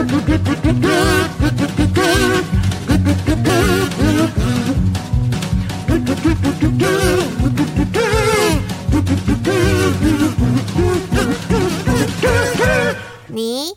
[0.00, 0.06] 你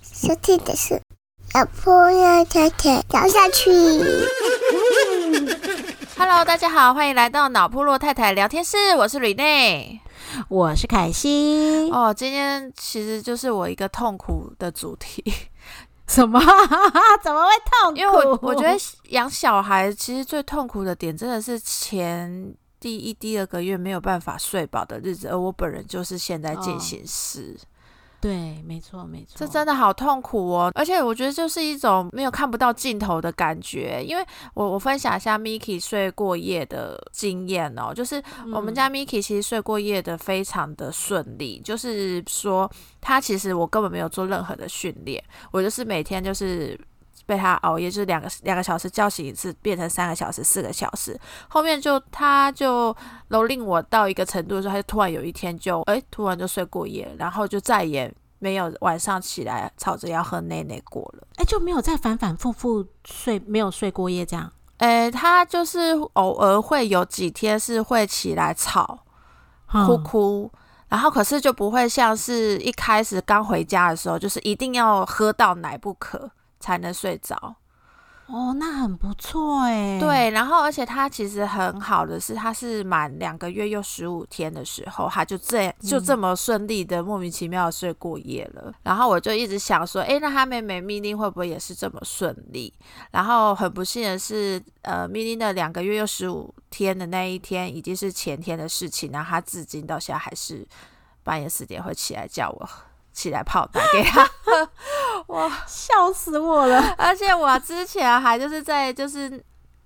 [0.01, 1.01] 收听的是
[1.53, 3.69] 老婆要太太聊下去。
[6.15, 9.99] Hello，大家好，欢迎来到脑部落太太聊天室，我是 Rene。
[10.47, 11.89] 我是凯西。
[11.91, 15.21] 哦，今天其实就是我一个痛苦的主题，
[16.07, 16.39] 什么？
[17.23, 17.97] 怎么会痛苦？
[17.99, 18.77] 因为我我觉得
[19.09, 27.57] 养小孩其实最痛苦的点真的是前第一、第二个月没有办法睡饱的日子，而我本人就是现在进行式。
[28.23, 30.71] 对，没错，没错，这真的好痛苦哦！
[30.75, 38.23] 而且我觉得就是一种没有看不到尽头的感觉，因为我我分享一下 Miki 睡过夜的经验哦，就是
[38.53, 46.79] 我们家 Miki 其实睡过夜的非常的顺利，就是说他其实我根本没有做任何的训练，我就是每天就是。
[47.25, 51.19] 被他熬夜，就是两个两个小时叫醒一次，变成三个小时、四个小时。
[51.47, 52.93] 后面就他就
[53.29, 61.27] 蹂躏我到一个程度的时候，他就突然有一天就哎，突然就睡过夜，然后就再也没有晚上起来吵着要喝奶奶过了。
[61.37, 64.51] 哎，就没有再反反复复睡，没有睡过夜这样。
[64.77, 69.05] 哎，他就是偶尔会有几天是会起来吵、
[69.67, 70.51] 哭哭，
[70.89, 76.29] 然后可是就不会像是一开始刚回家的时候，就是一定要喝到奶不可。
[76.63, 77.35] 才能睡着
[78.27, 79.99] 哦，那很不错哎。
[79.99, 88.73] 对，然后而且他其实很好的是，他是满两个月又十五天的时候，他就这样就这么顺利的、莫名其妙的睡过夜了。
[88.81, 92.73] 然后我就一直想说，哎，那他妹妹咪咪会不会也是这么顺利？
[93.11, 100.65] 然后很不幸的是，呃，咪咪的两个月又十五天的那一天已经是前天的事情，然后他至今到现在还是
[101.25, 102.69] 半夜四点会起来叫我。
[103.13, 104.27] 起来泡打给他，
[105.27, 106.95] 哇，笑死我了！
[106.97, 109.41] 而且我之前还就是在就是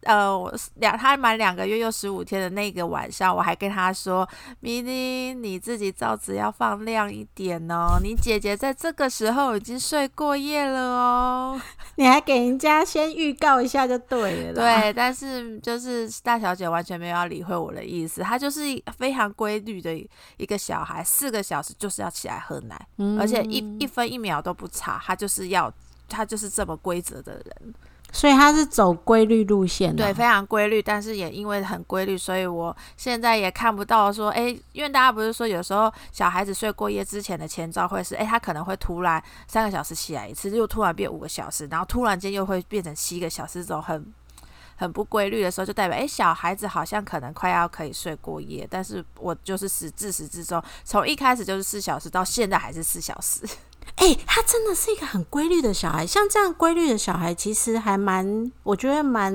[0.07, 4.27] 呃，我两他满两个月又十五天的那个晚上，我还跟他说
[4.61, 11.61] ：“咪咪，你自己罩子要放亮一点哦，你姐姐在这个时候已经睡过夜了哦。
[11.95, 14.53] ”你还给人家先预告一下就对了。
[14.53, 18.61] 对，但是就是大小姐完全没有要理会我的意思，她就是
[18.97, 19.93] 非常规律的
[20.37, 25.69] 一个小孩，四个小时就是要起来喝奶，嗯、而且一一分一秒都不差，她就是要，
[26.07, 27.73] 她就是这么规则的人。
[28.11, 30.81] 所以他是走规律路线的，对，非常规律。
[30.81, 44.13] 但是也因为很规律，所以我现在也看不到说，哎，因为大家不是说有时候小孩子睡过夜之前的前兆会是，哎，他可能会突然三个小时起来一次，又突然变五个小时，然后突然间又会变成七个小时，这种很
[44.79, 48.65] 很不规律的时候，就代表，哎，小孩子好像可能快要可以睡过夜。
[48.69, 53.41] 但是我就是始自始至终，从一开始就是四小时，到现在还是四小时。
[53.95, 59.33] 哎、欸，他真的是一个很规律的小孩，像这样规律的小孩，其实还蛮，我觉得蛮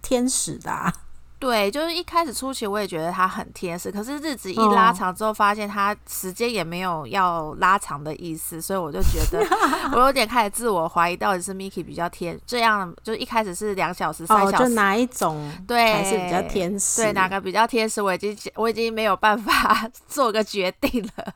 [0.00, 0.92] 天使的、啊。
[1.38, 9.46] 对，就是一开始初期我也觉得他很天使，可是日子一拉长之后，发现他时间也没有要拉长的意思，所以我就觉得
[9.94, 17.02] 我有点开始自我怀疑，到底是 Miki 比较天，这样就一开始是两小时、三小时，哦、就哪一种对才是比较天使？
[17.02, 18.02] 对，哪个比较天使？
[18.02, 21.32] 我已经我已经没有办法 做个决定了。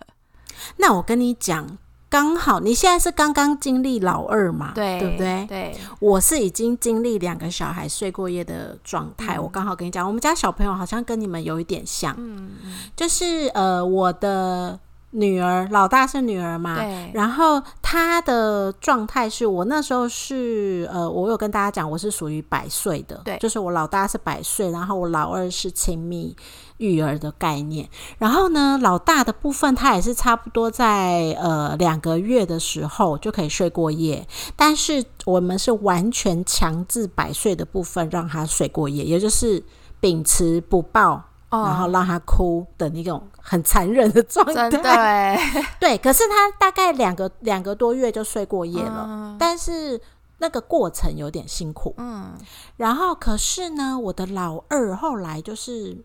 [0.78, 1.78] 那我跟你讲。
[2.12, 5.46] 刚好你现在是刚刚经历老二嘛，对对不对？
[5.48, 9.38] 对，我是已经经历两个小孩睡过夜的状态。
[9.38, 12.50] 嗯、我刚好跟你讲，我们家小朋友好像跟你们有一点像，嗯，
[12.94, 14.78] 就是呃，我的
[15.12, 16.76] 女儿老大是女儿嘛，
[17.14, 26.36] 然后她的状态是我那时候是呃，我有跟大家讲，我是属于百岁的，对，就是我老大是百岁，然后我老二是亲密。
[26.82, 27.88] 育儿的概念，
[28.18, 34.26] 然后呢，老大的部分他也是差不多在呃两个月的时候就可以睡过夜，
[34.56, 39.62] 但是我们是完全强制百岁的部分让他睡过夜，也就是
[40.00, 41.12] 秉持不抱，
[41.50, 44.68] 哦、然后让他哭的那种很残忍的状态。
[44.68, 45.38] 真的，
[45.78, 50.00] 对，可是他大概两个两个多月就睡过夜了，嗯、但是。
[50.38, 52.32] 那个过程有点辛苦，嗯，
[52.76, 55.96] 然后可是呢，我的老二后来就是，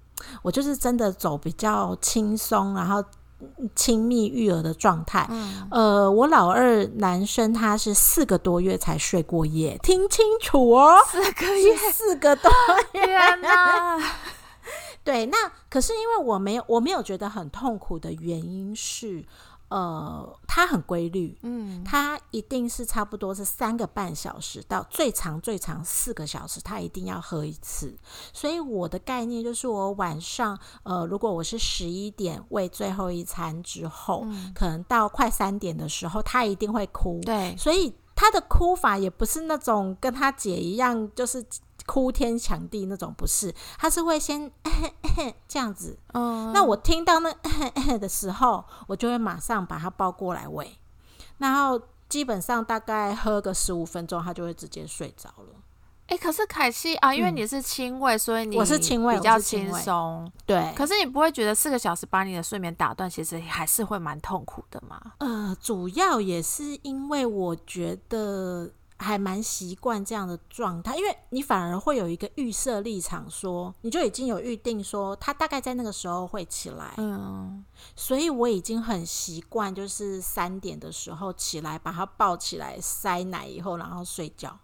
[0.42, 3.04] 我就是真的走比较轻松，然后
[3.76, 5.28] 亲密育儿的状态。
[5.30, 12.52] 嗯，呃，我老二男生他是四个多月才睡过夜，听清楚哦，四个月，四个多
[12.94, 13.98] 月，天哪！
[15.04, 15.38] 对，那
[15.70, 19.26] 可是因为我没有，我没有觉得很痛苦的原因是。
[19.70, 27.98] 呃，它很规律，嗯，它一定是差不多是三个半小时到最长最长四个小时，它一定要喝一次。
[28.32, 37.20] 所以我的概念就是，我晚上呃，如果我是十一点喂最后一餐之后，嗯可能到快三点的时候，他一定会哭。
[37.22, 41.46] 对，所以他的哭法也不是那种跟他姐一样，就是
[41.86, 44.52] 哭天抢地那种，不是，他是会先
[45.48, 45.98] 这样子。
[46.14, 47.32] 嗯，那我听到那
[47.98, 50.78] 的时候，我就会马上把他抱过来喂，
[51.38, 51.80] 然后
[52.10, 55.57] 基本上大概喝个十五分钟，他就会直接睡着了。
[56.08, 60.32] 哎、可是凯西啊，因为你是亲喂，所以你嗯我是亲喂比较轻松。
[60.46, 65.00] 对，可是你不会觉得四个小时把你的睡眠打断，其实还是会蛮痛苦的吗？
[65.20, 77.64] 呃，主要也是因为我觉得还蛮习惯这样的状态，因为你反而会有一个预设立场说你就已经有预定说他大概在那个时候会起来，嗯，
[77.96, 84.58] 所以我已经很习惯，就是三点的时候起来，把他抱起来塞奶以后，然后睡觉，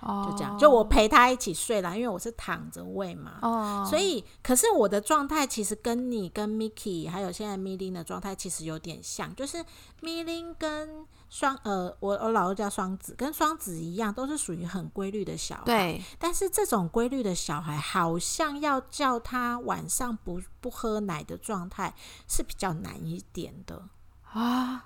[0.00, 3.38] 哦，就这样，就我陪他一起睡啦，因为我是躺着喂嘛。
[3.42, 9.58] 哦，所以，可是我的状态其实跟你、跟 Miki 还有现在 m i l i n 的状态其实有点像，就是
[10.00, 21.94] m i l i n 跟双呃，我我老二叫双子，跟双子一样，都是属于很规律的小孩。，对，但是这种规律的小孩，好像要叫他晚上不不喝奶的状态
[22.26, 23.88] 是比较难一点的。
[24.32, 24.84] 啊，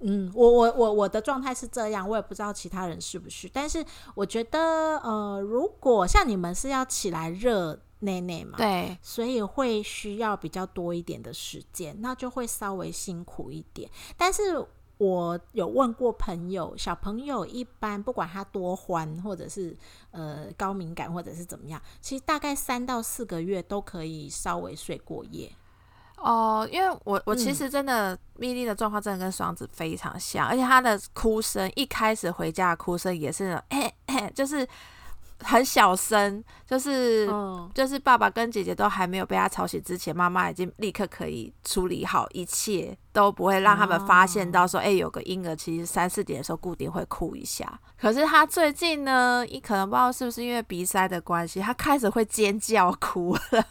[0.00, 3.82] 嗯，我我我我的状态是这样，我也不知道其他人是不是，但是
[4.14, 13.88] 我觉得，呃，如果像你们是要起来热内内嘛，对，所以会需要比较多一点的时间，那就会稍微辛苦一点。
[14.18, 14.62] 但是
[14.98, 19.74] 我有问过朋友，小朋友一般不管他多欢，或者是
[20.10, 25.50] 呃高敏感，或者是怎么样，其实大概三到四个月都可以稍微睡过夜。
[26.16, 34.66] 哦，因为我我其嗯实真的咪莉的状况真的跟双子非常像，而且她的哭声一开始回家的哭声也是哎、哎， 就是
[35.42, 37.28] 很小声，就是。
[37.30, 47.78] 嗯，就是爸爸跟姐姐都还没有被他吵醒之前，妈妈已经立刻可以处理好一切，都不会让他们发现到说，哎、有个婴儿其实三四点的时候固定会哭一下。
[47.98, 53.66] 可是他最近呢，一可能不知道是不是因为鼻塞的关系，他开始会尖叫哭了。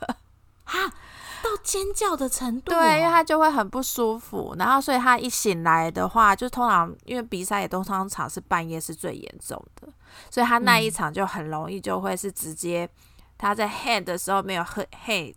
[1.43, 9.87] 到尖叫的程度哦、对，因为他就会很不舒服，然后所以他一醒来的话，就通常因为鼻塞也都通常是半夜是最严重的，
[10.31, 12.89] 所以他那一场就很容易就会是直接
[13.37, 15.35] 他在 head 的时候没有 head head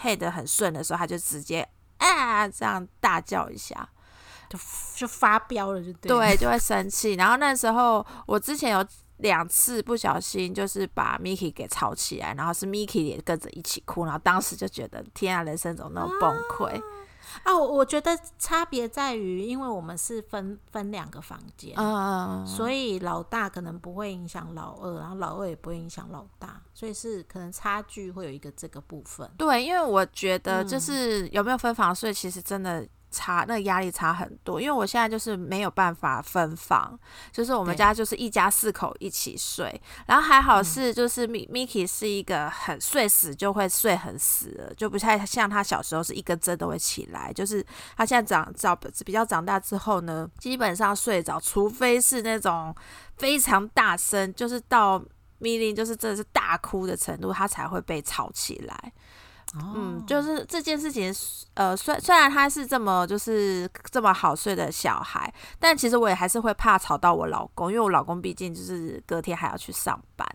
[0.00, 1.66] head 很顺的时候，他就直接
[1.96, 3.88] 啊这样大叫一下，
[4.50, 4.58] 就
[4.94, 5.92] 就发飙了，就。
[5.94, 7.14] 对，就会生气。
[7.14, 8.86] 然后那时候我之前有
[9.18, 16.82] 两次不小心就是把 Miki 给吵起来，然后是 Miki 也跟着一起哭，然后当时就觉得天啊，人生怎么那么崩溃？
[17.42, 29.28] 啊，我我觉得差别在于，因为我们是分分两个房间，嗯，所以老大可能不会影响老二，然后老二也不会影响老大，所以是可能差距会有一个这个部分。
[29.36, 32.86] 对，因为我觉得嗯就是有没有分房睡，其实真的
[33.16, 34.60] 差，那个压力差很多。
[34.60, 36.98] 因为我现在就是没有办法分房，
[37.32, 47.64] 就是我们家就是一家四口一起睡，然后还好嗯是就是咪 Miki 是一个很睡死就会睡很死的，就不太像他小时候是一根针都会起来，就是
[47.96, 52.74] 他现在长长比较长大之后呢，基本上睡着，除非是那种
[53.16, 55.02] 非常大声，就是到。
[55.38, 58.92] 命令就是真的是大哭的程度，他才会被吵起来。
[59.58, 61.14] 嗯，就是这件事情，
[61.54, 70.28] 呃，虽虽然他是这么就是这么好睡的小孩，但其实我也还是会怕吵到我老公，因为我老公毕竟就是隔天还要去上班，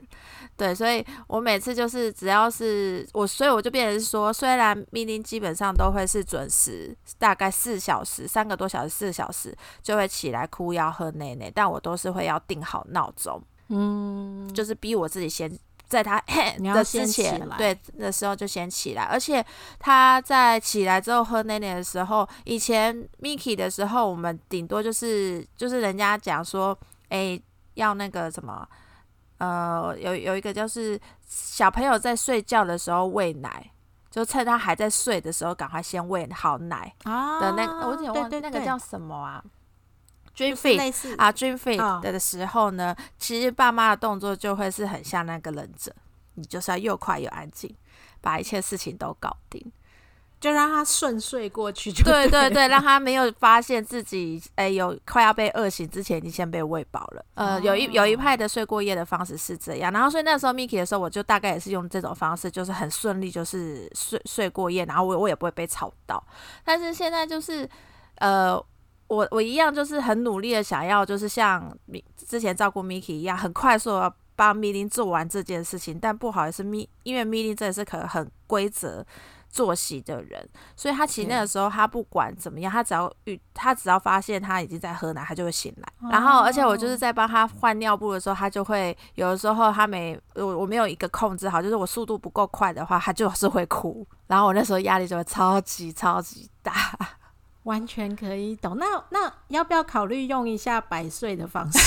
[0.58, 15.52] 对，所以我每次就是只要是我，所以我就变成是说，虽然命令基本上都会是准时，大概四小时、三个多小时、四个小时就会起来哭要喝奶奶，但我都是会要定好闹钟，嗯，就是逼我自己先
[15.92, 16.24] 在他
[16.58, 17.58] 你要的先起之前，来。
[17.58, 19.46] 对的时候就先起来，而且
[19.78, 26.78] 他在起来之后喝奶奶的时候，以前 Miki 的时候，我们顶多就是就是人家讲说，
[27.10, 27.38] 哎、
[27.74, 28.66] 要那个什么，
[29.40, 33.70] 呃，有有一个就是小朋友在睡觉的时候喂奶。
[34.12, 38.52] 就趁他还在睡的时候，赶快先喂好奶啊的那个，我有点忘对对对。
[38.52, 39.42] 那个叫什么啊
[40.36, 45.94] ？Dream feed 啊，dream 哦的时候呢，其实爸妈的动作就会是很像那个忍者，
[46.36, 47.76] 你就是要又快又安静，
[48.22, 49.72] 把一切事情都搞定。
[50.40, 57.24] 就让他顺睡过去就对对对对，让他没有发现自己哎、有快要被饿醒之前，已经先被喂饱了。
[57.36, 66.24] 呃，有一有一派的睡过夜的方式是这样，然后所以那时候 Miki 的时候，我就大概也是用这种方式，就是很顺利，就是睡睡过夜，然后我我也不会被吵到。
[66.64, 67.70] 但是现在就是
[68.16, 68.60] 呃。
[69.12, 76.00] 我我一样就是很努力的想要，就是像米之前照顾 Miki 一样，很快速的帮米林做完这件事情。
[76.00, 79.06] 但不好意思，米因为米林真的是可能很规则
[79.50, 86.10] 作息的人，所以他其实那个时候他不管怎么样，他只要遇他只要发现他已经在喝奶，他就会醒来。
[86.10, 94.08] 然后而且我就是在帮他换尿布的时候，他就会有的时候他没我我没有一个控制好，就是我速度不够快的话，他就是会哭。
[94.28, 96.74] 然后我那时候压力就会超级超级大。
[97.64, 98.78] 完全可以懂。
[98.78, 101.80] 那那要不要考虑用一下百岁的方式？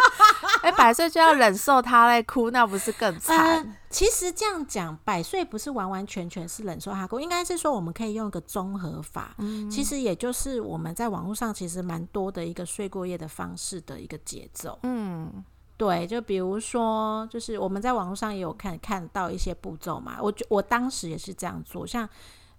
[0.62, 3.76] 哎，百岁就要忍受他在哭，那不是更惨？
[3.90, 9.34] 其实这样讲，百岁不是完完全全是忍受他哭，应该是说我们可以用一个综合法。
[9.38, 14.78] 嗯，其实也就是我们在网络上其实蛮多的一个睡过夜的方式的一个节奏。
[14.84, 15.44] 嗯，
[15.76, 20.16] 对，就比如说，就是我们在网络上也有看看到一些步骤嘛。
[20.20, 22.08] 我我当时也是这样做，像。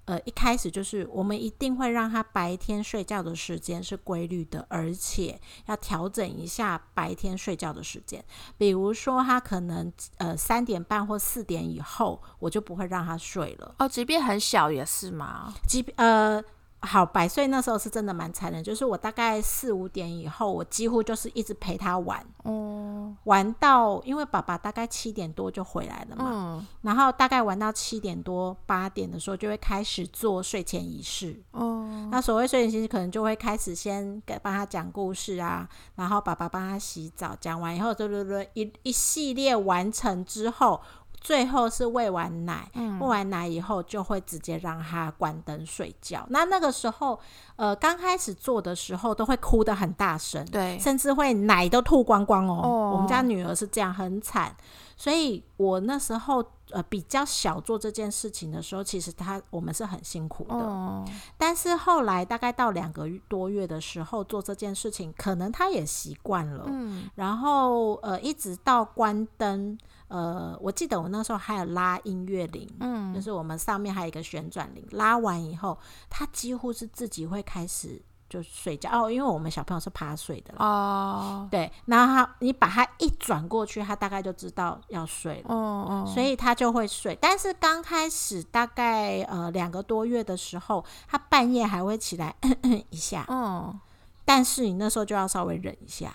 [0.05, 8.23] 呃，一开始就是我们一定会让他白天睡觉的时间是规律的，而且要调整一下白天睡觉的时间。
[8.57, 13.75] 比如说，他可能呃三点半或四点以后，我就不会让他睡了。
[13.79, 15.53] 哦，即便很小也是吗？
[15.67, 16.43] 即呃。
[16.85, 40.81] 好，百岁那时候是真的蛮残忍，就是我大概四五点以后，我几乎就是一直陪他玩，哦，玩到因为爸爸大概七点多就回来了嘛，嗯，然后大概玩到七点多八点的时候，就会开始做睡前仪式，哦，那所谓睡前仪式可能就会开始先给帮他讲故事啊，然后爸爸帮他洗澡，讲完以后，对对对，一一系列完成之后。
[41.21, 46.25] 最后是喂完奶，喂完奶以后就会直接让他关灯睡觉。
[46.29, 47.19] 那那个时候，
[47.55, 52.91] 呃，刚开始做的时候都会哭得很大声，对，甚至会奶都吐光光哦。
[52.93, 54.55] 我们家女儿是这样，很惨。
[54.97, 61.03] 所以我那时候呃比较小做这件事情的时候，其实他我们是很辛苦的。
[61.37, 66.65] 但是后来大概到两个多月的时候做这件事情，可能他也习惯了。
[66.67, 69.77] 嗯，然后呃一直到关灯。
[70.07, 75.77] 呃，我记得我那时候还有拉音乐铃，嗯，就是我们上面还有一个旋转铃，拉完以后，
[76.09, 78.89] 他几乎是自己会开始就睡觉。
[78.91, 87.17] 哦，因为我们小朋友是趴睡的哦，对，然后他你把他一转过去，他大概就知道要睡了，哦哦，所以他就会睡。
[87.19, 92.35] 但是刚开始大概呃两个多月的时候，他半夜还会起来
[92.91, 93.79] 一下，嗯，
[94.23, 96.13] 但是你那时候就要稍微忍一下，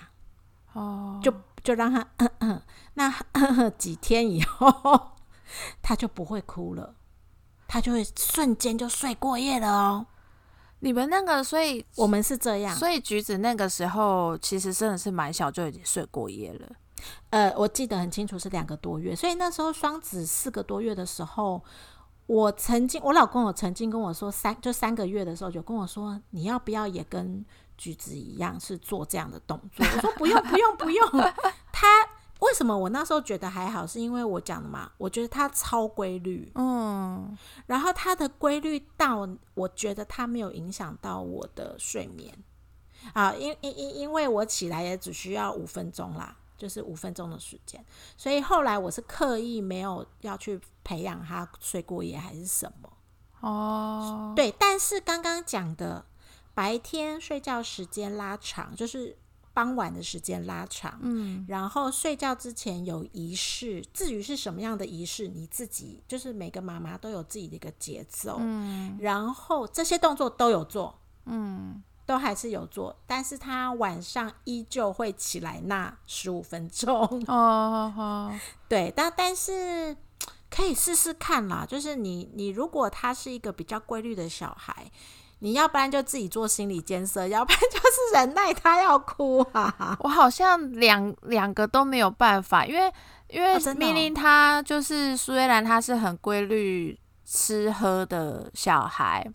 [0.71, 1.33] 哦，就。
[1.63, 2.07] 就让他，
[2.95, 3.13] 那
[3.77, 5.11] 几天以后，
[5.81, 6.95] 他就不会哭了，
[7.67, 10.05] 他就会瞬间就睡过夜了哦。
[10.79, 16.67] 你们那个，所以我们是这样，所以橘子那个时候其实真的是蛮小就已经睡过夜了。
[17.29, 21.63] 呃，我记得很清楚是两个多月，所以那时候双子四个多月的时候，
[22.25, 27.45] 我曾经我老公有曾经跟我说三就三个月的时候就跟我说，你要不要也跟。
[27.81, 31.09] 句子一样是做这样的动作，我说不用不用不用。
[31.71, 31.87] 他
[32.41, 33.87] 为什么我那时候觉得还好？
[33.87, 37.35] 是因为我讲的嘛，我觉得他超规律，嗯，
[37.65, 42.31] 然后他的规律到我觉得他没有影响到我的睡眠
[43.13, 47.83] 啊，因因因因为我起来也只需要五分钟啦，就是五分钟的时间，
[48.15, 52.89] 所以后来我是刻意没有要去培养他睡过夜还是什么
[53.39, 56.05] 哦，对，但是刚刚讲的。
[56.53, 59.17] 白天睡觉时间拉长，就是
[59.53, 60.99] 傍晚的时间拉长。
[61.01, 68.37] 嗯，然后睡觉之前有仪式，至于是什么样的仪式，你自己就是每个妈妈都有自己的一个节奏。
[68.39, 76.91] 嗯，然后这些动作都有做，嗯，都还是有做，但是他晚上依旧会起来那十五分钟。
[77.27, 78.33] 哦，
[78.67, 79.95] 对，但但是
[80.49, 84.91] 可以试试看啦，就是你你如果他是一个比较规律的小孩。
[85.43, 89.97] 你要不然就自己做心理建设，要不然就是忍耐他要哭啊！
[90.01, 92.93] 我好像两两个都没有办法，因为
[93.27, 99.27] 因为命令他就是虽然他是很规律吃喝的小孩，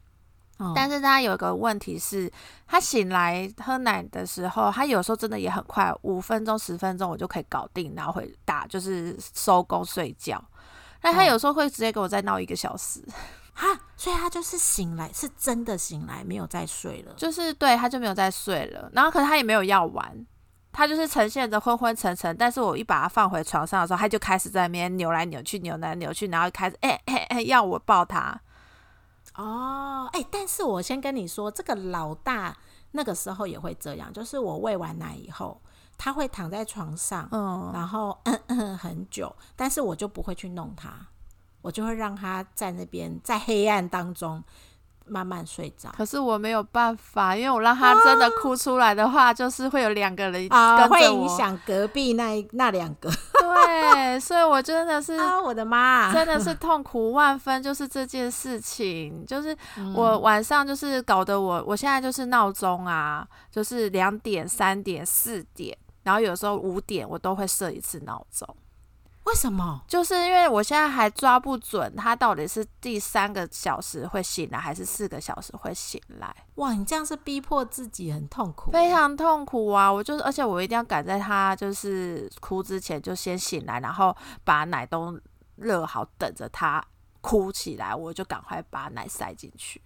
[0.76, 2.30] 但是他有一个问题是，
[2.68, 10.40] 他醒来喝奶的时候，他有时候真的也很快，五分钟十分钟我就可以搞定，然后会打就是收工睡觉，
[11.00, 13.02] 但他有时候会直接给我再闹一个小时。
[13.58, 17.14] 哈，所以他就是醒来，是真的醒来，没有再睡了。
[17.14, 18.90] 就是对，他就没有再睡了。
[18.92, 20.26] 然后，可是他也没有要玩，
[20.70, 22.36] 他就是呈现着昏昏沉沉。
[22.36, 28.38] 但是我一把他放回床上的时候，他就开始在那边扭来扭去，扭来扭去，然后开始哎哎哎要我抱他。
[29.36, 32.54] 哦，哎，但是我先跟你说，这个老大
[32.90, 35.58] 那个时候也会这样，就是我喂完奶以后，
[35.96, 41.06] 他会躺在床上，嗯，然后嗯 嗯很久，但是我就不会去弄他。
[41.66, 44.40] 我就会让他在那边，在黑暗当中
[45.04, 45.90] 慢慢睡着。
[45.96, 51.28] 可是我没有办法，因为我让他真的哭出来的话，就是会有两个人啊，会影。
[51.28, 55.42] 响隔壁那一那两个 对，所以我真的是啊！
[55.42, 68.46] 我的妈，真的是痛苦万分，就是这件事情，就是嗯我晚上就是搞得我，我现在就是闹钟啊，就是两点、三点、四点，然后有时候五点我都会设一次闹钟，
[69.26, 69.82] 为什么？
[69.88, 79.92] 就是因为我现在还抓不准他到底是第三个小时会醒来，还是四个小时会醒来，哇，你这样是逼迫自己很痛苦，非常痛苦啊！
[79.92, 85.20] 我就是，而且我一定要赶在他就是哭之前就先醒来，然后把奶都
[85.56, 86.82] 热好，等着他
[87.20, 89.82] 哭起来，我就赶快把奶塞进去。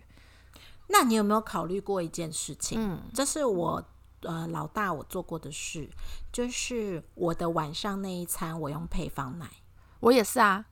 [0.89, 2.79] 那你有没有考虑过一件事情？
[2.79, 3.83] 嗯，这是我
[4.23, 5.89] 呃老大我做过的事，
[6.33, 9.47] 就是我的晚上那一餐我用配方奶。
[10.00, 10.65] 我也是啊，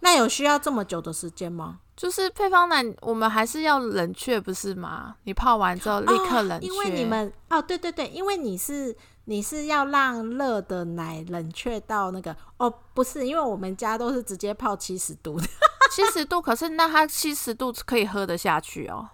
[0.00, 1.80] 那有需要这么久的时间吗？
[1.94, 5.16] 就是配方奶，我们还是要冷却，不是吗？
[5.24, 15.46] 你泡完之后立刻冷却，因为你们哦，对对对，因为你是你是要让热的奶冷却到那个哦，不是，因为我们家都是直接泡七十度的，
[15.92, 19.10] 七十度，可是那它七十度可以喝得下去哦。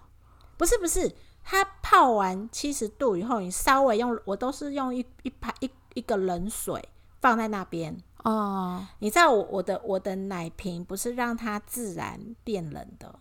[0.55, 1.13] 不是不是，
[1.49, 6.89] 它泡完七十度以后，你稍微用，我都是用一一排一一个冷水
[7.21, 7.97] 放在那边。
[8.25, 13.17] 哦，你知道我我的我的奶瓶不是让它自然变冷的，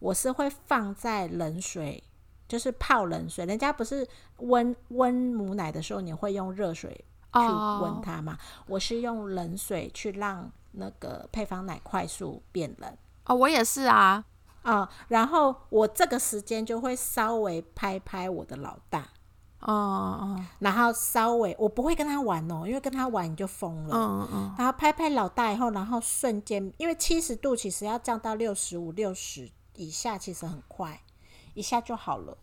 [0.00, 2.02] 我是会放在冷水，
[2.48, 3.46] 就是泡冷水。
[3.46, 4.04] 人家不是
[4.38, 6.90] 温温母奶的时候，你会用热水
[7.32, 8.36] 去哦温它吗？
[8.66, 12.92] 我是用冷水去让那个配方奶快速变冷。
[13.26, 14.24] 哦，我也是啊。
[14.64, 19.00] 啊、然后我这个时间就会稍微拍拍我的老大，
[19.60, 23.94] 哦哦，然后稍微我不会跟他玩哦，因为跟他玩你就疯了。
[23.94, 31.02] 嗯嗯，然后拍拍老大以后，然后瞬间，因为七十度其实要降到六十五、六十以下，其实很快，
[31.52, 32.38] 一下就好了。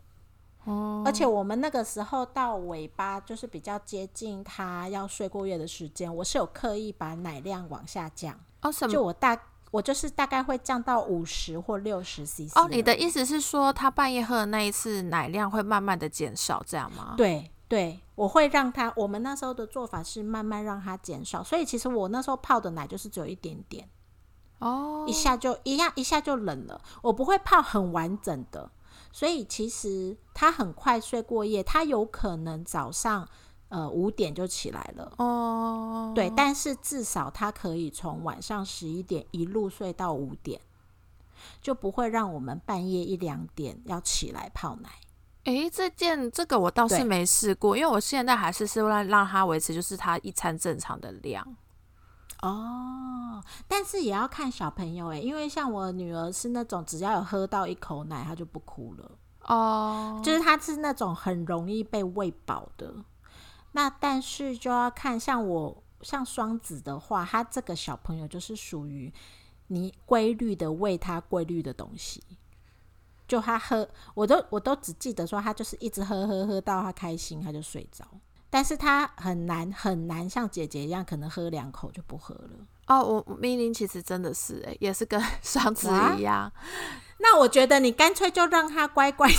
[0.65, 8.93] 哦，而且我们那个时候到尾巴，就是比较接近他要睡过夜的时间，我是有刻意把奶量往下降，哦什么？
[8.93, 9.35] 就我大
[9.71, 12.51] 我就是大概会降到五十或六十 CC。
[12.55, 17.15] 哦，你的意思是说，他半夜喝的那一次奶量会慢慢的减少，这样吗？
[17.17, 18.91] 对对，我会让他。
[18.97, 23.89] 我们那时候的做法是慢慢让他减少，所以其实我那时候泡的奶就是只有一点点。
[24.59, 26.81] 哦一，下就一样，一下就冷了。
[27.01, 28.69] 我不会泡很完整的，
[29.11, 33.27] 所以其实他很快睡过夜，他有可能早上
[33.71, 35.11] 呃五点就起来了。
[35.17, 40.61] 哦，对，但是至少他可以从晚上十一点一路睡到五点，
[41.61, 44.89] 就不会让我们半夜一两点要起来泡奶。
[45.45, 51.43] 诶，这件这个我倒是没试过，因为我现在还是是让让他维持就是他一餐正常的量。
[52.43, 59.11] 哦，但是也要看小朋友诶，因为像我女儿是那种只要有喝到一口奶，她就不哭了。
[59.45, 62.93] 哦，就是她是那种很容易被喂饱的。
[63.73, 69.13] 那但是就要看像我像双子的话，他这个小朋友就是属于
[69.67, 72.23] 你规律的喂他规律的东西。
[73.27, 78.05] 就他喝，我都我都只记得说他就是一直喝喝喝到他开心他就睡着，
[78.49, 82.49] 但是他很难很难像姐姐一样，可能喝两口就不喝了。
[82.87, 86.51] 哦，我我命令其实真的是诶，也是跟 双子一样。
[87.19, 89.35] 那我觉得你干脆就让他乖乖的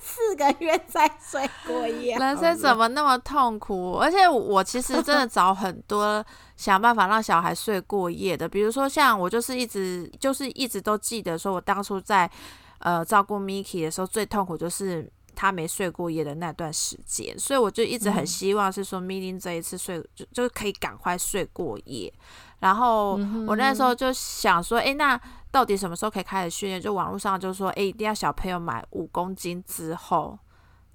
[0.00, 2.16] 四个月才睡过夜。
[2.20, 3.98] 人生怎么那么痛苦？
[4.00, 6.24] 而且我其实真的找很多
[6.56, 12.30] 想办法让小孩睡过夜的，比如说像我就是一直就是一直都记得说，我当初在
[12.78, 22.12] 呃照顾 Miki 的时候，最痛苦就是他没睡过夜的那段时间，所以我就一直很嗯希望是说 Miki 这一次睡就就可以赶快睡过夜。
[22.60, 26.80] 然后嗯我那时候就想说，诶，那到底什么时候可以开始训练？
[26.80, 30.38] 就网络上就说，诶，一定要小朋友满五公斤之后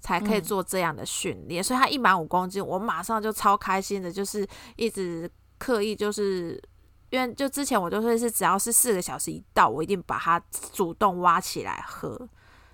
[0.00, 1.62] 才可以嗯做这样的训练。
[1.62, 4.46] 所以他一满五公斤，我马上就超开心的，就是
[4.76, 6.62] 一直刻意就是。
[7.10, 12.18] 因为就之前我都会是只要是四个小时一到，我一定把它主动挖起来喝，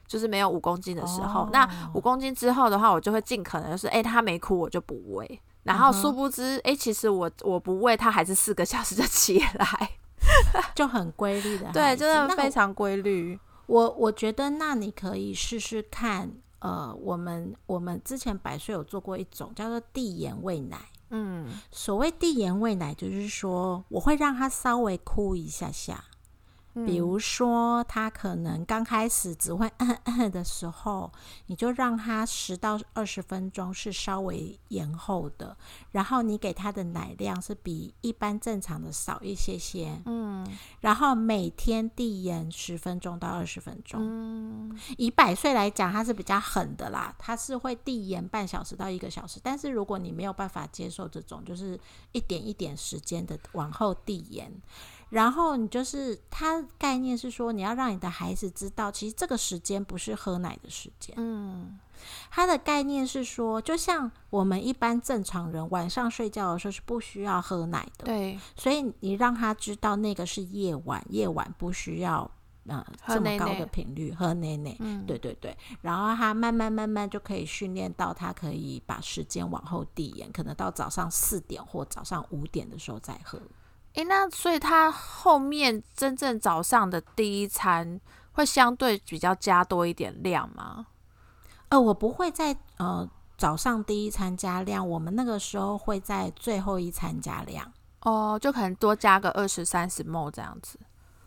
[0.07, 1.43] 就是没有五公斤的时候。
[1.43, 5.43] 哦那五公斤之后的话，我就会尽可能就是，诶，他没哭我就不喂。
[5.63, 9.91] 然后殊不知，诶，其实我我不喂他，还是四个小时就起来。
[10.75, 13.39] 就很规律的对，真的非常规律。
[13.67, 16.31] 我我觉得，那你可以试试看。
[16.59, 20.79] 呃，我们我们之前百岁有做过一种叫做递盐喂奶。
[21.09, 26.05] 嗯，所谓递盐喂奶，就是说我会让他稍微哭一下下，
[26.87, 31.13] 比如说，他可能刚开始只会嗯嗯的时候，
[31.47, 35.57] 你就让他十到二十分钟是稍微延后的，
[35.93, 40.47] 然后你给他的奶量是比一般正常的少一些些，嗯，
[40.81, 51.79] 然后每天递延十分钟到二十分钟，嗯，以百岁来讲，他是比较狠的啦，他是会递延半小时到一个小时，但是如果你没有办法接受这种，就是
[52.13, 54.51] 一点一点时间的往后递盐。
[55.11, 61.15] 然后你就是它概念是说，你要让你的孩子知道，其实这个时间不是喝奶的时间。
[61.19, 61.79] 嗯，
[62.31, 68.05] 它的概念是说，就像我们一般正常人晚上睡觉的时候是不需要喝奶的。
[68.05, 72.31] 对，所以你让他知道那个是夜晚，夜晚不需要
[72.69, 74.77] 呃这么高的频率喝奶奶。
[74.79, 75.57] 嗯，对对对。
[75.83, 83.43] 然后他慢慢慢慢就可以训练到，他可以把时间往后递延，可能到早上四点或早上五点的时候再喝。
[83.95, 88.01] 诶，那所以他后面真正早上的第一餐
[88.33, 90.87] 会相对比较加多一点量吗？
[91.71, 97.73] 呃，我不会在呃早上第一餐加量，我们那个时候会在最后一餐加量。
[98.03, 100.79] 哦，就可能多加个二十三十这样子。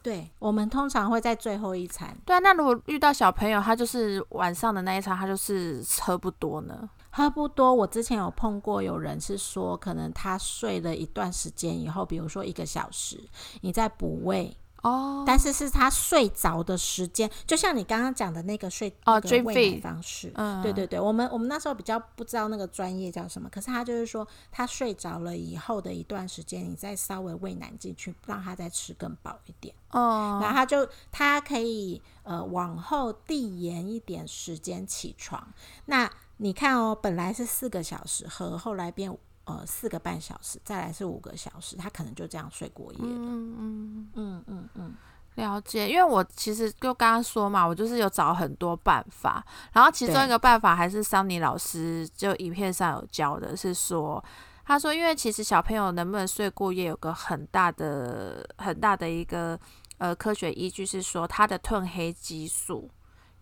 [0.01, 2.17] 对，我们通常会在最后一餐。
[2.25, 6.89] 对啊，那如果遇到小朋友，他就是晚上的那一餐，他就是喝不多呢。
[7.15, 13.23] 喝不多，我之前有碰过，有人是说，可能他睡了一段时间以后，比如说一个小时，
[13.61, 35.47] 你再补喂哦，但是是他睡着的时间，就像你刚刚讲的那个睡哦追喂奶方式，嗯，对对对，我们我们那时候比较不知道那个专业叫什么，可是他就是说，他睡着了以后的一段时间，你再稍微喂奶进去，让他再吃更饱一点哦，然后他就他可以呃往后递延一点时间起床，
[35.85, 36.09] 那。
[36.37, 39.15] 你看哦，本来是四个小时喝，后来变
[39.45, 43.05] 呃四个半小时，再来是五个小时，他可能就这样睡过夜了。
[43.05, 44.95] 嗯嗯嗯嗯嗯，
[45.35, 45.87] 了解。
[45.87, 54.23] 因为我其实就刚刚说嘛，我就是有找很多办法，然后其中一个办法还是桑尼老师就影片上有教的，是说
[54.65, 59.59] 他说，因为其实小朋友能不能睡过夜，有个很大的很大的一个
[59.97, 62.89] 呃科学依据是说他的褪黑激素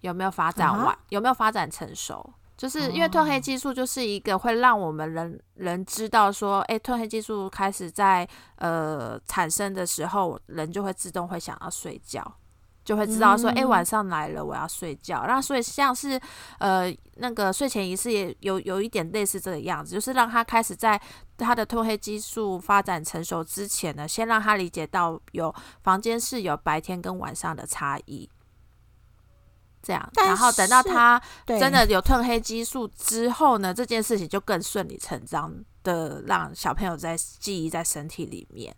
[0.01, 2.33] 有没有发展完，有没有发展成熟。
[2.61, 12.23] 就是因为褪黑激素就是一个会让我们人人知道说，哎，褪黑激素开始在呃产生的时候，人就会自动会想要睡觉，
[12.85, 15.25] 就会知道说，哎，晚上来了，我要睡觉。
[15.27, 16.21] 那所以像是
[16.59, 21.01] 呃那个睡前仪式也有有一点类似这个样子，就是让他开始在
[21.39, 28.29] 他的褪黑激素发展成熟之前呢，先让他理解到有房间是有白天跟晚上的差异。
[29.81, 35.51] 这样，然后等到他真的有褪黑激素之后呢，这件事情就更顺理成章
[35.83, 38.75] 的让小朋友在记忆在身体里面。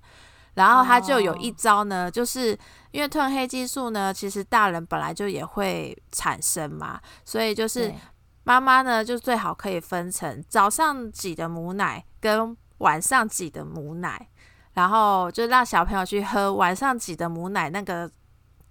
[0.53, 2.57] 然后他就有一招呢，就是
[2.91, 7.93] 因为褪黑激素呢，其实大人本来就也会产生嘛，所以就是
[8.43, 14.29] 妈妈呢就最好可以分成早上挤的母奶跟晚上挤的母奶，
[14.73, 18.09] 然后就让小朋友去喝晚上挤的母奶那个。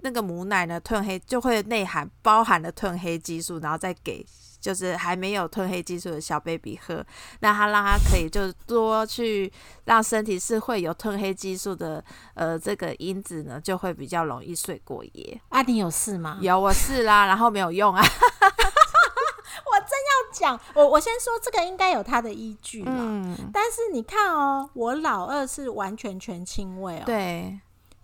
[0.03, 4.25] 那个母奶呢，褪黑就会内含包含了褪黑激素，然后再给
[4.61, 7.05] 就是还没有褪黑激素的小 baby 喝，
[7.41, 9.53] 那他让他可以就是多去
[9.87, 15.41] 让身体是会有褪黑激素的呃这个因子呢，就会比较容易睡过夜。
[15.49, 16.39] 啊，你有事吗？
[16.41, 18.03] 有，我试啦，然后没有用啊。
[19.65, 22.93] 我真要讲，我我先说这个应该有它的依据啦。
[22.95, 27.03] 嗯，但是你看哦，我老二是完全全亲喂哦。
[27.07, 27.59] 对。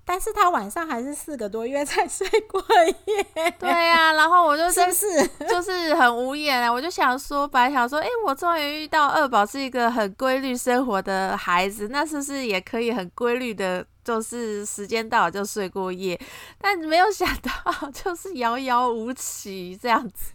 [0.09, 2.59] 但是他晚上还是四个多月才睡过
[3.05, 5.07] 夜， 对呀，然后我就是是
[5.47, 6.73] 就是很无言啊？
[6.73, 13.85] 我就想说，本来想说，哎，我终于遇到二宝是一个很规律生活的孩子，那是不是也可以很规律的？
[14.09, 16.19] 就是时间到了就睡过夜，
[16.57, 17.53] 但没有想到
[17.93, 20.33] 就是遥遥无期这样子。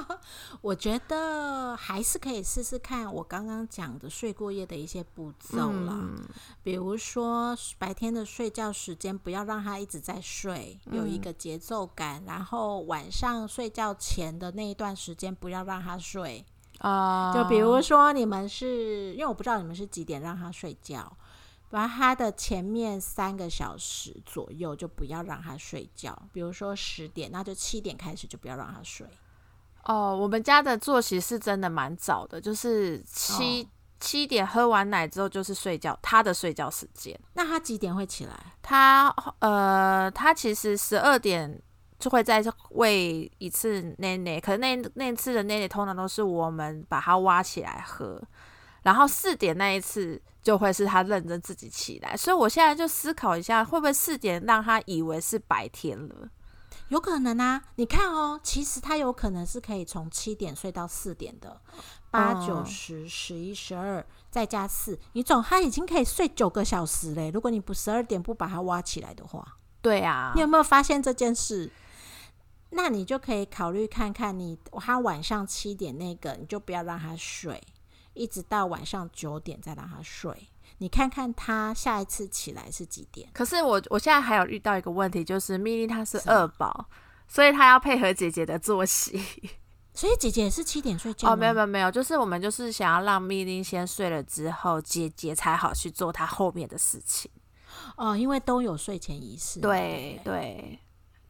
[0.60, 5.98] 我觉得还是可以试试看我刚刚讲的睡过夜的一些步骤啦，
[6.62, 16.44] 比如说白天的睡觉时间不要让他一直在睡，有一个节奏感，然后晚上睡觉前的那一段时间不要让他睡
[16.80, 17.32] 啊。
[17.32, 21.10] 就比如说你们是因为我不知道你们是几点让他睡觉。
[21.68, 29.06] 把他的前面三个小时左右就不要让他睡觉，比如说十点，那就七点开始就不要让他睡。
[29.84, 33.68] 哦，我们家的作息是真的蛮早的，就是七
[34.00, 37.18] 七点喝完奶之后就是睡觉，他的睡觉时间。
[37.34, 38.34] 那他几点会起来？
[38.62, 39.08] 他
[39.40, 41.60] 呃，他其实十二点
[41.98, 48.20] 就会再喂一次奶奶，可是那那次的奶奶通常都是我们把它挖起来喝。
[48.86, 52.16] 然后四点那一次就会是他认真自己起来。
[52.16, 56.30] 所以我现在就思考一下，会不会四点让他以为是白天了？
[56.90, 61.60] 有可能啊，你看哦，其实他有可能是可以从七点睡到四点的，
[62.12, 67.28] 八九十十一十二再加四，你总他已经可以睡九个小时嘞。
[67.34, 71.72] 如果你不十二点不把他挖起来的话，对啊，你有没有发现这件事？
[72.70, 77.60] 那你就可以考虑看看你他晚上七点那个，你就不要让他睡，
[78.16, 80.48] 一直到晚上九点再让他睡。
[80.78, 83.28] 你看看他下一次起来是几点？
[83.32, 86.86] 可是我我现在还有遇到一个问题，就是咪咪她是二宝，
[87.28, 89.22] 所以她要配合姐姐的作息。
[89.94, 97.30] 所以姐姐也是七点睡觉哦，没有没有没有，就是我们就是想要让咪咪先睡了之后，姐姐才好去做她后面的事情。
[97.96, 99.60] 哦，因为都有睡前仪式。
[99.60, 100.78] 对对。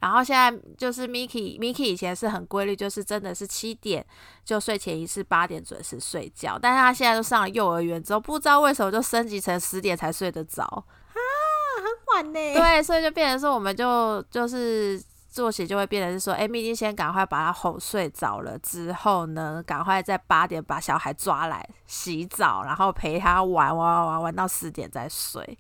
[0.07, 4.07] 然后现在就是 Miki，Miki 以前是很规律，就是真的是七点
[4.45, 6.57] 就睡前一次，八点准时睡觉。
[6.57, 11.19] 但是他现在都上了幼儿园之后，不知道为什么就升级成十点才睡得着啊，
[11.83, 12.55] 很晚呢。
[12.55, 25.59] 对，所以就变成说，我们就就是作息就会变成是说，哎，Miki 先赶快把他哄睡着了之后呢，赶快在八点把小孩抓来洗澡，然后陪他玩玩玩玩玩到十点再睡。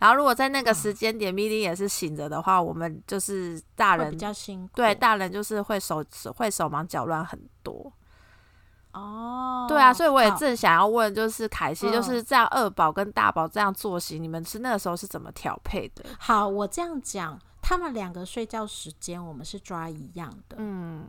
[0.00, 4.70] 然后，如果在那个时间点咪咪也是醒着的话，我们就是大人比较辛苦。
[4.74, 6.02] 对，大人就是会手
[6.34, 7.92] 会手忙脚乱很多。
[8.92, 16.02] 哦，对啊，所以我也正想要问，就是凯西，就是这样二宝跟大宝这样作息，你们是那个时候是怎么调配的？
[16.18, 20.56] 好，我这样讲，他们两个睡觉时间我们是抓一样的。
[20.58, 21.06] 嗯，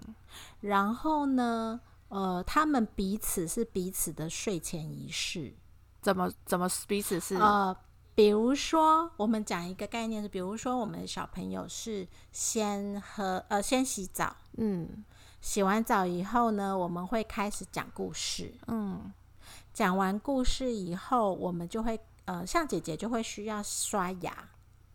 [0.59, 5.55] 然后呢，呃，他们彼此是彼此的睡前仪式，
[6.01, 7.73] 怎么怎么彼此是呃。
[8.13, 15.05] 比如说，我们讲一个概念是，比如说，我们的小朋友是先喝呃先洗澡，嗯，
[15.39, 19.11] 洗完澡以后呢，我们会开始讲故事，嗯，
[19.73, 24.49] 讲完故事以后，我们就会呃，像姐姐就会需要刷牙，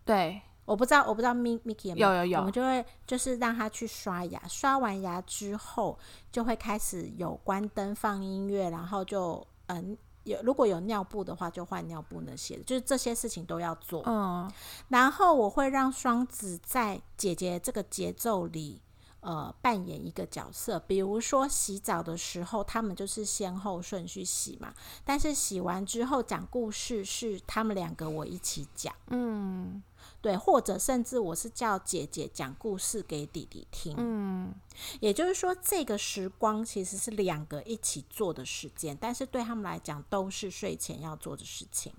[0.04, 5.98] 对，我不知道，我不知道 Mi Miki 有有有，我们就会就是让他去刷牙，刷完牙之后
[6.30, 9.96] 就会开始有关灯放音乐，然后就嗯。
[10.26, 14.02] 有如果有尿布的话，就换尿布那些，就是这些事情都要做。
[14.06, 14.50] 嗯，
[14.88, 18.82] 然后我会让双子在姐姐这个节奏里，
[19.20, 20.80] 呃，扮演一个角色。
[20.80, 28.94] 比如说洗澡的时候，他们就是先后顺序洗嘛，但是洗完之后讲故事是他们两个我一起讲。
[29.08, 29.82] 嗯。
[30.22, 34.52] 对，或者甚至我是叫姐姐讲故事给弟弟听，嗯，
[34.98, 41.92] 也就是说，这个时光其实是两个一起做的时间，但是对他们来讲都是睡前要做的事情。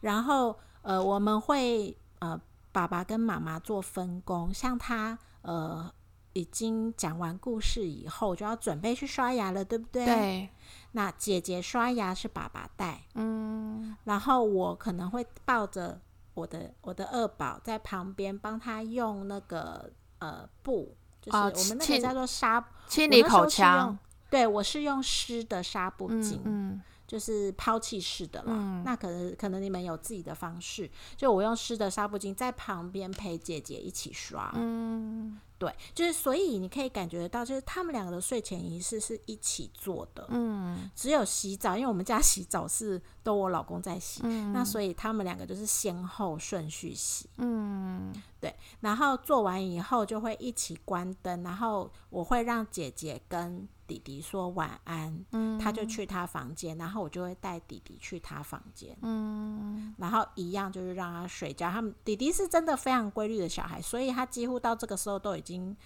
[0.00, 2.40] 然后，呃，我们会呃，
[2.72, 5.92] 爸爸跟妈妈做分工，像他呃
[6.32, 10.06] 已经讲完故事以后，就要准备去刷牙了，对不对？
[10.06, 10.48] 对。
[10.92, 16.00] 那姐姐刷牙是爸爸带，嗯，然后我可能会抱着。
[16.34, 23.98] 我的我的二宝在旁边帮他用那个呃布，就是我们那个叫做纱清理口腔。
[24.30, 28.82] 对我是用湿的纱布巾，嗯，就是抛弃式的啦。
[28.84, 35.40] 那可能可能你们有自己的方式，就我用湿的纱布巾在旁边陪姐姐一起刷，嗯。
[35.58, 40.26] 对，就是所以你可以感觉得到，就是他们两个的睡前仪式是一起做的。
[40.30, 47.28] 嗯，只有洗澡，因为我们家洗澡是都我老公在洗，嗯，那所以他们两个就是先后顺序洗。
[47.36, 53.68] 嗯，对，然后做完以后就会一起关灯，然后我会让姐姐跟。
[53.90, 61.68] 弟弟说晚安，嗯，他就去他房间，然后我就会带弟弟去他房间，嗯，然后一样就是让他睡觉。
[61.68, 65.76] 他们弟弟是真的非常规律的小孩，所以他几乎到这个时候都已经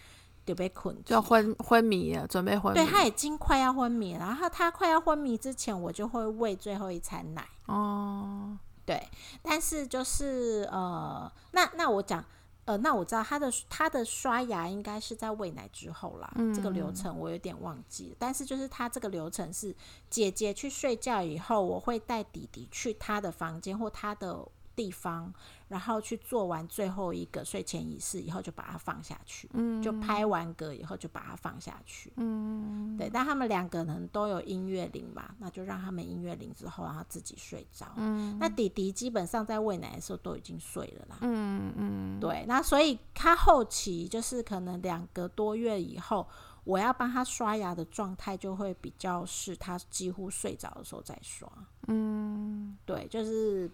[0.44, 2.78] 就被困，就昏昏迷了，准备昏迷。
[2.78, 7.48] 对他已经快要昏迷，然后他快要昏迷之前，我就会喂最后一餐奶。
[7.64, 9.08] 哦，对，
[9.40, 12.22] 但是就是呃，那那我讲。
[12.64, 18.14] 呃，那我知道他的他的刷牙应该是在喂奶之后啦，这个流程我有点忘记。
[18.18, 19.74] 但是就是他这个流程是
[20.08, 24.46] 姐姐去睡觉以后，我会带弟弟去他的房间或他的。
[24.76, 25.32] 地方，
[25.68, 29.48] 然后去做完最后一个睡前仪式以后，就把它放下去。
[29.54, 32.12] 嗯，就拍完嗝以后，就把它放下去。
[32.16, 33.08] 嗯，对。
[33.08, 37.86] 但他们两个人都有音乐铃嘛，那就让他们音乐铃之后，然后自己睡着。
[37.96, 41.18] 嗯，那弟弟基本上在喂奶的时候都已经睡了啦。
[41.20, 42.44] 嗯嗯，对。
[42.46, 46.26] 那所以他后期就是可能两个多月以后，
[46.64, 51.48] 我要帮他刷牙的状态就会比较是他几乎睡着的时候再刷。
[51.86, 53.70] 嗯，对，就是。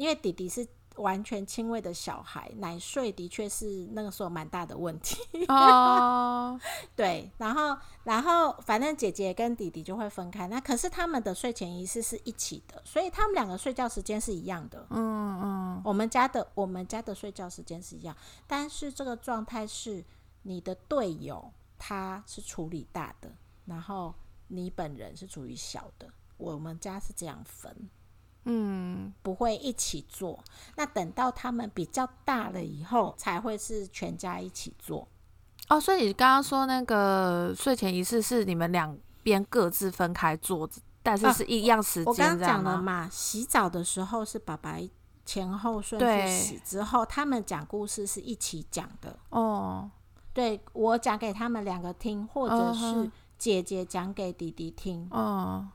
[0.00, 5.18] 因为弟弟是完全亲喂的小孩，奶睡的确是那个时候蛮大的问题。
[5.46, 6.58] 哦，
[6.96, 14.86] 对，然后然后反正姐姐跟弟弟就会分开，那可是他们的睡前仪式是一起的，所以他们两个睡觉时间是一样的。
[14.88, 20.02] 嗯嗯，我们家的我们家的睡觉时间是一样，但是这个状态是
[20.44, 23.30] 你的队友他是处理大的，
[23.66, 24.14] 然后
[24.48, 26.08] 你本人是处于小的。
[26.38, 27.90] 我们家是这样分。
[28.44, 30.38] 嗯，不会一起做。
[30.76, 35.06] 那等到他们比较大了以后，才会是全家一起做。
[35.68, 40.68] 哦，所以你刚刚说那个睡前仪式是你们两边各自分开做，
[41.02, 42.06] 但是是一样时间。
[42.06, 42.80] 我刚刚讲了？
[42.80, 44.76] 嘛，洗澡的时候是爸爸
[45.24, 49.16] 前后顺序洗，之后他们讲故事是一起讲的。
[49.28, 49.88] 哦，
[50.32, 55.08] 对我讲给他们两个听，或者是姐姐讲给弟弟听。
[55.12, 55.68] 嗯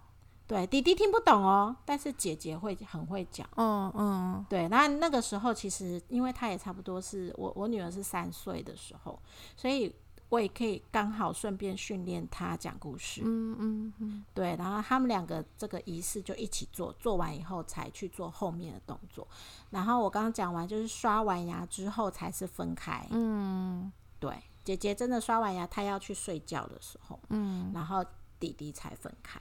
[0.47, 3.49] 对，弟弟听不懂哦，但是姐姐会很会讲。
[3.55, 9.19] 嗯嗯对，那那个时候其实，因为她也差不多是我我女儿是三岁的时候，
[9.57, 9.91] 所以
[10.29, 13.21] 我也可以刚好顺便训练她讲故事。
[13.25, 19.27] 嗯嗯嗯，对，然后他们两个这个仪式就一起做，做完以后才去做后面的动作。
[19.71, 23.07] 然后我刚刚讲完，就是刷完牙之后才是分开。
[23.09, 24.31] 嗯对，
[24.63, 28.05] 姐姐真的刷完牙，她要去睡觉的时候，嗯，然后
[28.39, 29.39] 弟弟才分开。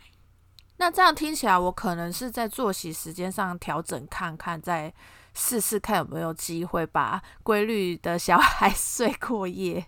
[0.76, 4.92] 那这样听起来，我可能是在作息时间上调整看看，再
[5.32, 9.86] 试试看有没有机会把规律的小孩 睡过夜。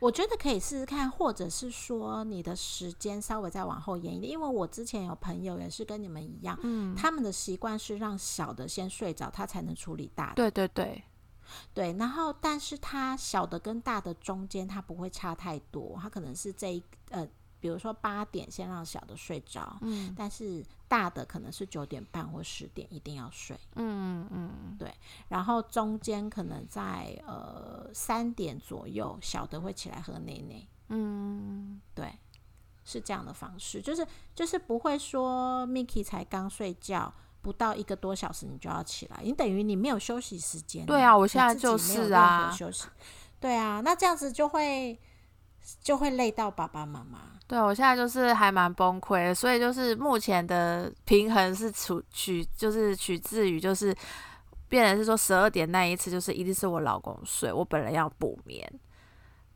[0.00, 10.34] 我觉得可以试试看，或者是说你的时间稍微再往后延一点，因为我之前有朋友也是跟你们一样，嗯，他们的习惯是让小的先睡着，他才能处理大的。
[10.36, 11.02] 对对对，
[11.74, 17.26] 对，然后但是他小的跟大的中间，他不会差太多，他可能是这一呃，
[17.62, 24.92] 比如说八点先让小的睡着，嗯但是大的可能是九点半或十点一定要睡，嗯嗯对
[25.28, 32.12] 然后中间可能在呃三点左右，小的会起来喝奶奶，嗯，对，
[32.84, 37.14] 是这样的方式，就是就是不会说 Miki 才刚睡觉。
[37.42, 40.86] 不到一个多小时你就要起来，你等于你没有休息时间。
[40.86, 42.86] 对啊我现在就是啊休息。
[43.40, 44.96] 对啊，那这样子就会
[45.82, 47.18] 就会累到爸爸妈妈。
[47.46, 53.94] 对我现在就是还蛮崩溃的，所以就是目前的平衡是取取就是取自于就是。
[54.68, 58.66] 变成是说十二点那一次，就是一定是我老公睡，我本人要补眠。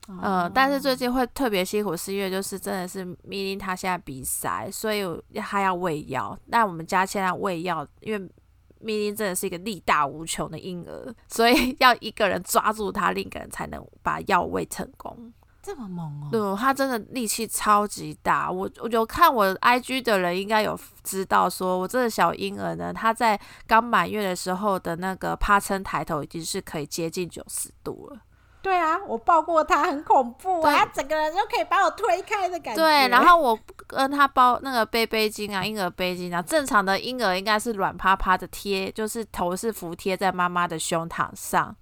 [0.09, 5.03] 嗯呃，但是最近会特别辛苦，是因为就是真的是咪琳她现在鼻塞，所以
[5.37, 6.39] 他要喂药。
[6.49, 8.31] 那我们家现在喂药，因为
[8.79, 15.33] 咪琳真的是一个力大无穷的婴儿，所以要一个人抓住他，另一个人才能把药喂成功。
[15.67, 18.49] 这么猛哦、对，他真的力气超级大。
[18.49, 28.21] 我我有看我 IG 的人应该有知道，说我这个小婴儿呢，他在刚满月的时候的那个趴撑抬头已经是可以接近九十度了。
[28.63, 32.81] 对啊，我抱过他，很恐怖啊，他整个人就可以把我推开的感觉。
[32.81, 41.75] 对，然后我跟他包那个背背巾啊，婴儿背巾啊，正常的婴儿应该是软趴趴的贴，就是头是服贴在妈妈的胸膛上。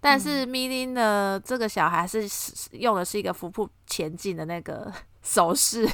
[0.00, 4.90] 但是咪琳呢，这个小孩是是用的是一个腹部前进的那个
[5.22, 5.86] 手势，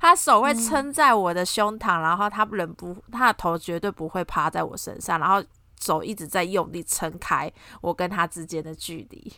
[0.00, 5.44] 他手会撑在我的胸膛，然后他人不，他的头绝对不会趴在我身上，然后
[5.78, 7.52] 手一直在用力撑开
[7.82, 9.32] 我跟他之间的距离。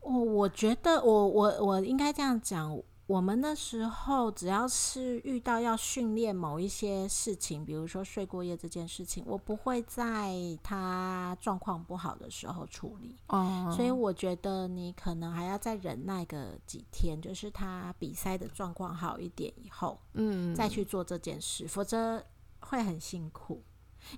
[0.00, 2.76] 我我觉得我我我应该这样讲，
[3.12, 13.14] 我们那时候只要是遇到要训练某一些事情，比如说睡过夜这件事情，我不会在他状况不好的时候处理。
[13.26, 22.24] 哦所以我觉得你可能还要再忍耐个几天，就是他比赛的状况好一点以后，嗯，再去做这件事，否则
[22.60, 23.62] 会很辛苦。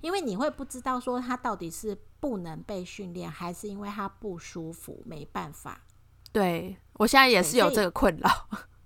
[0.01, 5.81] 因为你会不知道说他到底是不能被训练，还是因为他不舒服没办法。
[6.31, 8.29] 对我现在也是有这个困扰。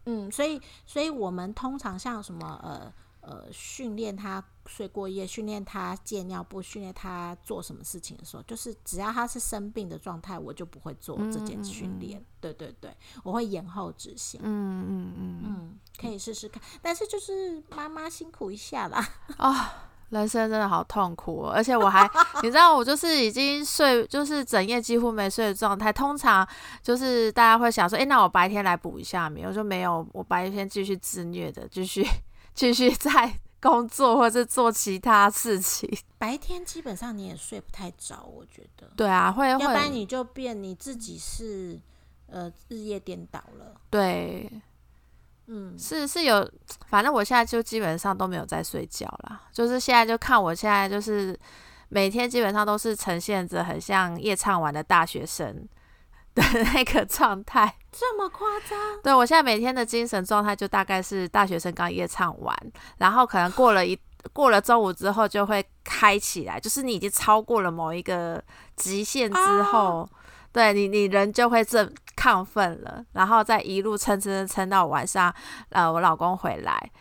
[0.05, 12.23] 嗯，所以所以我们通常像什么呃呃训练他睡过夜，训练他戒尿布，训练他做什么事情的时候，就是只要他是生病的状态，我就不会做这件训练。
[12.39, 14.39] 对对对，我会延后执行。
[14.43, 19.05] 嗯嗯嗯，嗯，可以试试看，但是就是妈妈辛苦一下啦。
[19.37, 22.09] 啊、 人生真的好痛苦、哦，而且我还，
[22.41, 25.93] 你知道，我就是已经睡，就是整夜几乎没睡的状态。
[25.93, 26.47] 通常
[26.81, 32.05] 就是大家会想说，诶，那我白天来补一下眠，我说没有，我白天继续自虐的，继续
[32.55, 35.89] 继续在工作或者做其他事情。
[36.17, 41.79] 白天基本上你也睡不太着，我觉得，对啊，会会，要不然你就变你自己是
[42.27, 43.75] 呃日夜颠倒了。
[43.89, 44.49] 对，
[45.51, 46.47] 嗯，是是有，
[46.87, 51.37] 反正我现在就基本上都没有在睡觉啦，就是现在就看我现在就是
[51.89, 55.67] 每天基本上都是呈现着很像夜唱完的大学生
[56.35, 57.75] 的那个状态。
[57.91, 58.77] 这么夸张？
[59.01, 62.55] 对我现在每天的精神状态就大概是大学生刚夜唱完，
[62.99, 63.99] 然后可能过了一
[64.31, 68.39] 过了中午之后就会开起来，就是你已经超过了某一个
[68.75, 70.07] 极限之后，
[70.51, 75.33] 对你你人就会正亢奋了，然后再一路撑撑撑到晚上，
[75.69, 76.91] 呃，我老公回来。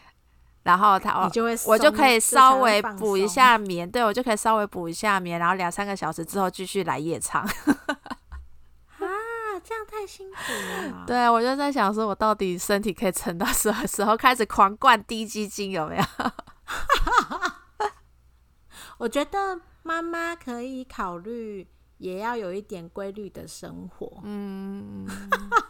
[0.65, 7.41] 然后他，你就会我就可以稍微补一下眠，对我就可以稍微补一下眠，然后两三个小时之后继续来夜唱。
[9.01, 9.09] 啊，
[9.65, 10.37] 这样太辛苦
[10.93, 11.05] 了。
[11.09, 16.05] 对我就在想说，我到底身体可以撑到什么时候开始狂灌低基金有没有？
[18.99, 21.67] 我觉得妈妈可以考虑，
[21.99, 24.21] 也要有一点规律的生活。
[24.25, 25.07] 嗯，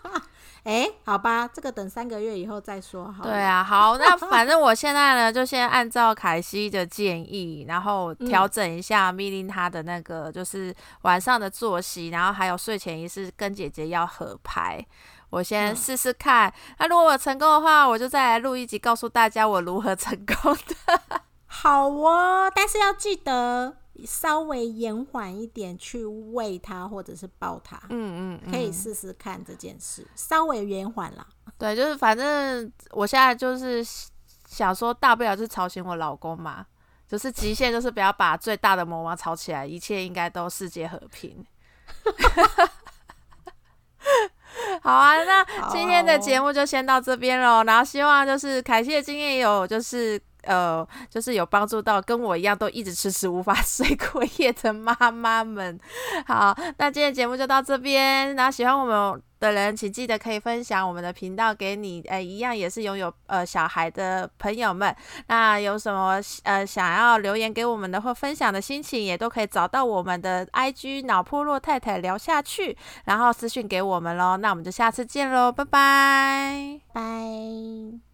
[0.64, 3.24] 哎、好吧，这个等三个月以后再说好。
[3.24, 14.84] 对啊，好，那反正我现在呢，就先按照凯西的建议，然后调整一下命令他的那个就是晚上的作息，然后还有睡前仪式跟姐姐要合拍。
[15.30, 21.00] 我先嗯试试看，那、如果我成功的话，我就再来录一集，告诉大家我如何成功的。
[21.46, 23.76] 好哦，但是要记得
[24.06, 31.26] 稍微延缓一点去喂它或者是抱它，嗯嗯，可以试试看这件事，稍微延缓啦。
[31.56, 33.84] 对，就是反正我现在就是
[34.46, 36.66] 想说，大不了就是吵醒我老公嘛，
[37.06, 41.44] 就是极限就是不要把最大的魔王吵起来，一切应该都世界和平。
[44.82, 47.62] 好啊，那今天的节目就先到这边喽。
[47.64, 55.78] 然后希望就是凯西的经验也有就是呃，就是有帮助到跟我一样都一直迟迟无法 睡过夜的妈妈们。
[56.26, 58.34] 好，那今天节目就到这边。
[58.34, 64.94] 然后喜欢我们的人，请记得可以分享我们的频道给你，呃，一样也是拥有呃小孩的朋友们。
[65.26, 74.36] 那有什么呃想要留言给我们的或分享的心情，也都可以找到我们的 IG 脑破落太太聊下去，然后私讯给我们喽。
[74.38, 76.80] 那我们就下次见喽，拜拜。
[76.92, 78.07] 拜。